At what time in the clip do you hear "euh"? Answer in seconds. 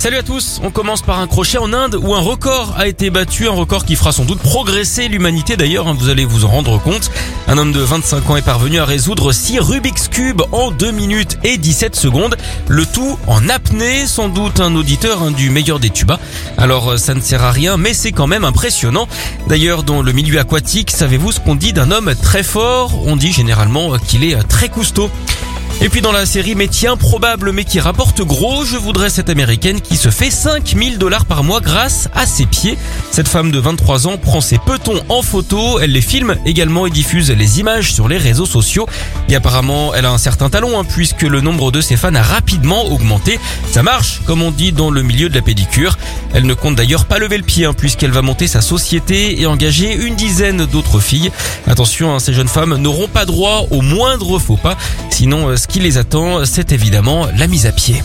16.92-16.96, 55.48-55.56